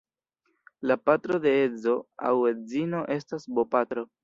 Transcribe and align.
La 0.91 0.97
patro 1.09 1.37
de 1.43 1.53
edzo 1.67 1.95
aŭ 2.31 2.33
edzino 2.55 3.05
estas 3.19 3.49
bopatro. 3.61 4.11